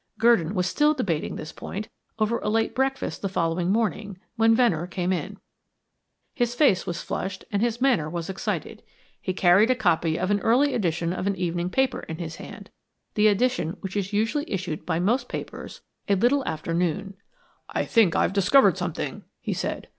Gurdon 0.17 0.55
was 0.55 0.65
still 0.65 0.95
debating 0.95 1.35
this 1.35 1.51
point 1.51 1.87
over 2.17 2.39
a 2.39 2.49
late 2.49 2.73
breakfast 2.73 3.21
the 3.21 3.29
following 3.29 3.69
morning, 3.69 4.17
when 4.35 4.55
Venner 4.55 4.87
came 4.87 5.13
in. 5.13 5.37
His 6.33 6.55
face 6.55 6.87
was 6.87 7.03
flushed 7.03 7.45
and 7.51 7.61
his 7.61 7.79
manner 7.79 8.09
was 8.09 8.27
excited. 8.27 8.81
He 9.21 9.31
carried 9.31 9.69
a 9.69 9.75
copy 9.75 10.17
of 10.17 10.31
an 10.31 10.39
early 10.39 10.73
edition 10.73 11.13
of 11.13 11.27
an 11.27 11.35
evening 11.35 11.69
paper 11.69 11.99
in 11.99 12.17
his 12.17 12.37
hand 12.37 12.71
the 13.13 13.27
edition 13.27 13.77
which 13.81 13.95
is 13.95 14.11
usually 14.11 14.51
issued 14.51 14.87
by 14.87 14.99
most 14.99 15.29
papers 15.29 15.81
a 16.09 16.15
little 16.15 16.43
after 16.47 16.73
noon. 16.73 17.13
"I 17.69 17.85
think 17.85 18.15
I've 18.15 18.33
discovered 18.33 18.79
something," 18.79 19.23
he 19.39 19.53
said. 19.53 19.87